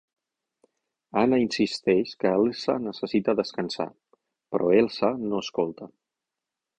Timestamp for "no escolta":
5.27-5.91